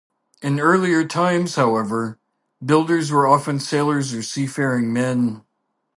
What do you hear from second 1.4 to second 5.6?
however, builders were often sailors or seafaring men.